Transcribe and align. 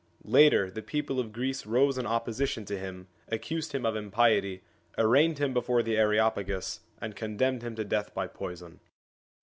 Later 0.25 0.71
the 0.71 0.81
people 0.81 1.19
of 1.19 1.31
Greece 1.31 1.63
rose 1.67 1.95
in 1.99 2.07
opposition 2.07 2.65
to 2.65 2.75
him, 2.75 3.07
accused 3.27 3.71
him 3.71 3.85
of 3.85 3.95
impiety, 3.95 4.63
arraigned 4.97 5.37
him 5.37 5.53
before 5.53 5.83
the 5.83 5.95
Areopagus, 5.95 6.79
and 6.99 7.15
condemned 7.15 7.61
him 7.61 7.75
to 7.75 7.85
death 7.85 8.11
by 8.11 8.25
poison. 8.25 8.79